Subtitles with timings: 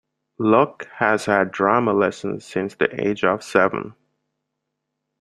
[0.39, 3.93] Luck has had drama lessons since the age of seven.